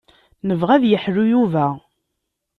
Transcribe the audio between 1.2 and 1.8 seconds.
Yuba.